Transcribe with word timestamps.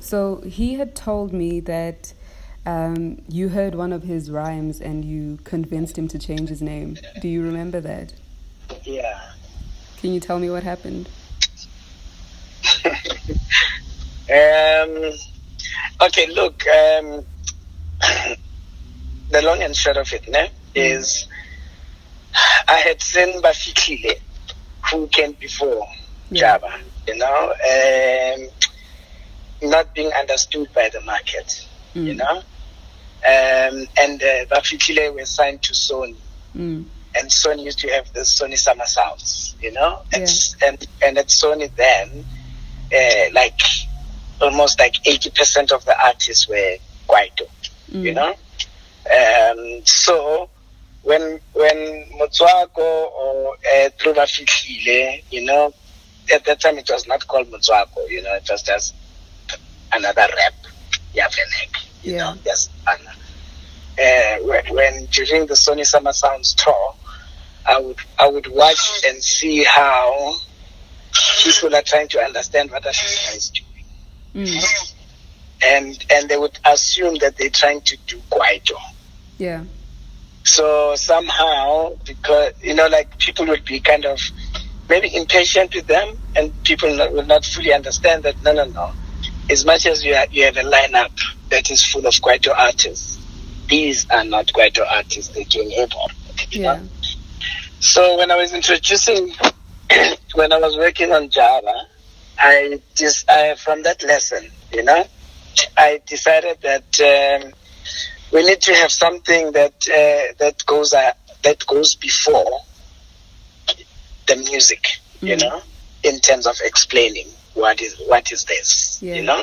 So 0.00 0.40
he 0.40 0.74
had 0.74 0.94
told 0.94 1.32
me 1.32 1.60
that 1.60 2.12
um, 2.66 3.22
you 3.28 3.48
heard 3.48 3.74
one 3.74 3.92
of 3.92 4.02
his 4.02 4.30
rhymes 4.30 4.80
and 4.80 5.04
you 5.04 5.38
convinced 5.44 5.96
him 5.96 6.08
to 6.08 6.18
change 6.18 6.48
his 6.48 6.62
name. 6.62 6.96
Do 7.20 7.28
you 7.28 7.42
remember 7.42 7.80
that? 7.80 8.12
Yeah. 8.84 9.20
Can 9.98 10.12
you 10.12 10.20
tell 10.20 10.38
me 10.38 10.50
what 10.50 10.62
happened? 10.62 11.08
um, 12.84 12.94
okay, 16.02 16.26
look, 16.32 16.66
um, 16.66 17.24
the 19.30 19.42
long 19.42 19.62
and 19.62 19.76
short 19.76 19.96
of 19.96 20.12
it 20.12 20.28
ne, 20.28 20.50
is 20.74 21.26
I 22.68 22.76
had 22.78 23.02
seen 23.02 23.40
Bafikile, 23.42 24.18
who 24.90 25.06
came 25.08 25.32
before 25.32 25.86
Yeah. 26.30 26.58
Jabba, 26.58 26.80
you 27.06 27.16
know, 27.16 27.52
um, 27.52 28.48
not 29.62 29.94
being 29.94 30.12
understood 30.12 30.68
by 30.74 30.88
the 30.92 31.00
market, 31.02 31.66
you 31.94 32.14
Mm. 32.14 32.18
know. 32.18 32.36
Um, 33.22 33.86
and 34.00 34.22
uh, 34.22 34.44
Bafikile 34.50 35.14
were 35.14 35.26
signed 35.26 35.62
to 35.62 35.72
Sony. 35.74 36.16
Mm. 36.56 36.84
and 37.14 37.28
Sony 37.30 37.64
used 37.64 37.78
to 37.80 37.88
have 37.88 38.10
the 38.12 38.20
Sony 38.20 38.56
Summer 38.56 38.86
Sounds, 38.86 39.54
you 39.60 39.72
know, 39.72 39.98
and 40.12 40.22
Yeah. 40.22 40.68
and, 40.68 40.86
and 41.04 41.18
at 41.18 41.26
Sony 41.28 41.70
then, 41.76 42.24
uh, 42.94 43.32
like 43.34 43.60
almost 44.40 44.78
like 44.78 44.94
eighty 45.06 45.30
percent 45.30 45.70
of 45.72 45.84
the 45.84 45.94
artists 46.04 46.48
were 46.48 46.76
you 48.02 48.14
Mm. 48.14 48.14
know. 48.14 48.34
Um, 49.10 49.82
so 49.84 50.48
when 51.02 51.40
when 51.54 52.04
Motswako 52.18 52.78
or 52.78 53.54
uh, 53.76 53.90
Fihlile, 53.98 55.22
you 55.30 55.44
know, 55.44 55.72
at 56.32 56.44
that 56.44 56.60
time 56.60 56.78
it 56.78 56.88
was 56.90 57.06
not 57.06 57.26
called 57.26 57.48
Motswako, 57.50 58.08
you 58.08 58.22
know, 58.22 58.34
it 58.34 58.48
was 58.50 58.62
just 58.62 58.94
another 60.10 60.32
rap, 60.36 60.54
Yavenek, 61.14 61.76
you 62.02 62.12
Yeah. 62.14 62.18
know, 62.18 62.34
just. 62.44 62.70
Uh, 64.02 64.36
when, 64.44 64.64
when 64.74 65.04
during 65.06 65.44
the 65.46 65.52
Sony 65.54 65.84
Summer 65.84 66.12
Sounds 66.12 66.54
tour, 66.54 66.94
I 67.66 67.78
would 67.78 67.98
I 68.18 68.28
would 68.28 68.46
watch 68.46 69.02
and 69.06 69.22
see 69.22 69.62
how 69.62 70.34
people 71.42 71.74
are 71.76 71.82
trying 71.82 72.08
to 72.08 72.20
understand 72.20 72.70
what 72.70 72.82
Ashika 72.84 73.36
is 73.36 73.50
doing, 73.50 74.46
Mm. 74.46 74.92
and 75.66 76.06
and 76.10 76.28
they 76.30 76.38
would 76.38 76.58
assume 76.64 77.16
that 77.16 77.36
they're 77.36 77.50
trying 77.50 77.82
to 77.82 77.96
do 78.06 78.22
Kwaito. 78.30 78.78
Yeah. 79.36 79.64
So 80.44 80.94
somehow, 80.96 81.90
because 82.06 82.54
you 82.62 82.74
know, 82.74 82.86
like 82.86 83.18
people 83.18 83.46
would 83.48 83.66
be 83.66 83.80
kind 83.80 84.06
of 84.06 84.18
maybe 84.88 85.14
impatient 85.14 85.74
with 85.74 85.86
them, 85.88 86.16
and 86.36 86.52
people 86.64 86.96
not, 86.96 87.12
will 87.12 87.26
not 87.26 87.44
fully 87.44 87.74
understand 87.74 88.22
that. 88.22 88.42
No, 88.42 88.52
no, 88.54 88.64
no. 88.64 88.92
As 89.50 89.64
much 89.64 89.84
as 89.86 90.04
you 90.04 90.14
have, 90.14 90.32
you 90.32 90.44
have 90.44 90.56
a 90.56 90.62
lineup 90.62 91.10
that 91.50 91.70
is 91.70 91.84
full 91.84 92.06
of 92.06 92.14
Kwaito 92.14 92.52
artists, 92.56 93.18
these 93.68 94.08
are 94.10 94.24
not 94.24 94.46
Kwaito 94.48 94.84
artists. 94.88 95.34
They're 95.34 95.44
doing 95.44 95.70
hip 95.70 95.90
hop. 95.92 96.10
you 96.50 96.62
know? 96.62 96.74
Yeah. 96.74 96.80
So 97.80 98.16
when 98.18 98.30
I 98.30 98.36
was 98.36 98.52
introducing, 98.52 99.32
when 100.34 100.52
I 100.52 100.58
was 100.58 100.76
working 100.76 101.12
on 101.12 101.28
Jabba, 101.30 101.84
I 102.38 102.80
just 102.94 103.28
I, 103.28 103.54
from 103.56 103.82
that 103.82 104.02
lesson, 104.04 104.50
you 104.72 104.82
know, 104.84 105.04
I 105.76 106.00
decided 106.06 106.58
that 106.62 107.42
um, 107.44 107.52
we 108.32 108.44
need 108.44 108.60
to 108.62 108.74
have 108.74 108.90
something 108.92 109.52
that 109.52 109.74
uh, 109.88 110.32
that 110.38 110.64
goes 110.66 110.94
uh, 110.94 111.12
that 111.42 111.66
goes 111.66 111.96
before 111.96 112.60
the 114.26 114.36
music, 114.36 114.98
you 115.20 115.34
Mhm. 115.36 115.40
know, 115.40 115.62
in 116.02 116.20
terms 116.20 116.46
of 116.46 116.56
explaining 116.64 117.26
what 117.54 117.80
is 117.80 117.94
what 118.06 118.30
is 118.32 118.44
this, 118.44 118.98
Yeah. 119.02 119.16
you 119.16 119.22
know. 119.22 119.42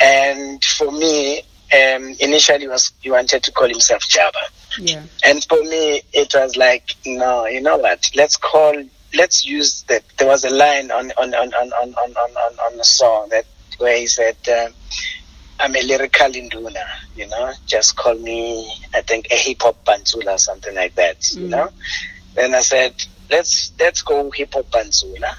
And 0.00 0.62
for 0.64 0.90
me, 0.90 1.38
um, 1.72 2.14
initially 2.20 2.68
was 2.68 2.92
he 3.00 3.10
wanted 3.10 3.42
to 3.44 3.52
call 3.52 3.68
himself 3.68 4.02
Jabba. 4.08 4.44
Yeah. 4.78 5.02
And 5.24 5.44
for 5.44 5.62
me, 5.62 6.02
it 6.12 6.34
was 6.34 6.56
like, 6.56 6.94
no, 7.06 7.46
you 7.46 7.60
know 7.60 7.76
what? 7.76 8.10
Let's 8.14 8.36
call, 8.36 8.74
let's 9.14 9.46
use 9.46 9.82
that. 9.84 10.02
There 10.18 10.28
was 10.28 10.44
a 10.44 10.50
line 10.50 10.90
on 10.90 11.12
on 11.16 11.34
on 11.34 11.52
on 11.54 11.72
on 11.72 11.94
on 11.94 12.14
on, 12.16 12.58
on, 12.66 12.76
the 12.76 12.84
song 12.84 13.28
that 13.30 13.44
where 13.78 13.96
he 13.96 14.06
said, 14.06 14.36
uh, 14.48 14.68
"I'm 15.60 15.74
a 15.76 15.82
lyrical 15.82 16.34
induna," 16.34 16.80
you 17.16 17.28
know. 17.28 17.52
Just 17.66 17.96
call 17.96 18.14
me, 18.14 18.70
I 18.94 19.02
think, 19.02 19.28
a 19.30 19.36
hip 19.36 19.62
hop 19.62 19.84
pantsula, 19.84 20.38
something 20.38 20.74
like 20.74 20.94
that, 20.96 21.30
you 21.32 21.46
Mm. 21.46 21.50
know. 21.50 21.68
Then 22.34 22.54
I 22.54 22.60
said, 22.60 22.94
let's 23.30 23.72
let's 23.78 24.02
go 24.02 24.30
hip 24.30 24.54
hop 24.54 24.70
pantsula, 24.70 25.30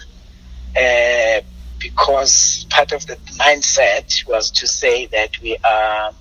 uh, 0.76 1.42
because 1.80 2.66
part 2.70 2.92
of 2.94 3.06
the 3.08 3.16
mindset 3.38 4.28
was 4.28 4.52
to 4.52 4.68
say 4.68 5.06
that 5.08 5.40
we 5.42 5.58
are. 5.64 6.12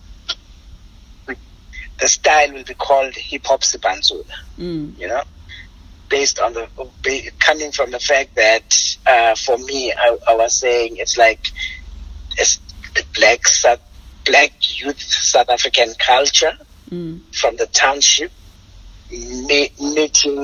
The 2.01 2.09
style 2.09 2.53
will 2.53 2.65
be 2.65 2.75
called 2.75 3.15
hip 3.15 3.47
hop 3.47 3.61
sibanzula 3.61 4.25
Mm. 4.59 4.99
you 4.99 5.07
know, 5.07 5.23
based 6.09 6.41
on 6.41 6.53
the 6.55 6.67
coming 7.39 7.71
from 7.71 7.91
the 7.93 8.01
fact 8.01 8.35
that 8.35 8.97
uh, 9.07 9.35
for 9.37 9.57
me, 9.59 9.93
I, 9.93 10.19
I 10.29 10.35
was 10.35 10.55
saying 10.55 10.97
it's 10.97 11.17
like 11.17 11.47
it's 12.39 12.59
the 12.95 13.05
black 13.15 13.47
South, 13.47 13.81
black 14.25 14.53
youth 14.81 15.01
South 15.01 15.49
African 15.49 15.95
culture 15.99 16.57
Mm. 16.91 17.21
from 17.35 17.57
the 17.57 17.67
township 17.67 18.33
me- 19.11 19.73
meeting 19.81 20.37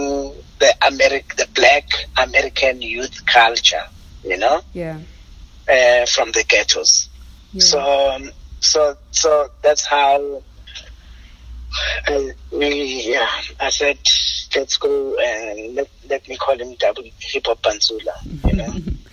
the 0.60 0.74
Americ 0.82 1.34
the 1.36 1.47
black 1.54 1.88
American 2.16 2.80
youth 2.82 3.26
culture, 3.26 3.82
you 4.24 4.36
know, 4.38 4.62
Yeah. 4.72 5.00
uh, 5.68 6.06
from 6.06 6.32
the 6.32 6.44
ghettos. 6.48 7.08
Yeah. 7.52 7.60
So, 7.60 8.10
um, 8.14 8.30
so, 8.60 8.96
so 9.10 9.48
that's 9.62 9.86
how 9.86 10.42
I, 12.06 12.32
we, 12.52 13.02
yeah, 13.12 13.28
I 13.60 13.70
said, 13.70 13.98
let's 14.56 14.76
go 14.78 15.16
and 15.16 15.74
let, 15.74 15.88
let 16.08 16.28
me 16.28 16.36
call 16.36 16.58
him 16.58 16.74
double 16.78 17.04
hip 17.20 17.46
hop 17.46 17.62
Pantsula, 17.62 18.44
you 18.44 18.56
know. 18.56 18.74